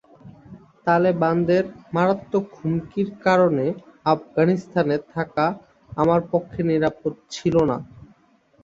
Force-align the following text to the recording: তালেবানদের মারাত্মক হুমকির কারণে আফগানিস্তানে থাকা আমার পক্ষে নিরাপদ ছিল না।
তালেবানদের 0.85 1.63
মারাত্মক 1.93 2.45
হুমকির 2.57 3.09
কারণে 3.25 3.65
আফগানিস্তানে 4.05 4.97
থাকা 5.13 5.45
আমার 5.97 6.21
পক্ষে 6.31 6.61
নিরাপদ 6.69 7.13
ছিল 7.33 7.55
না। 7.69 7.77